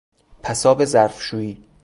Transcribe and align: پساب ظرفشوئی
پساب 0.43 0.85
ظرفشوئی 0.85 1.63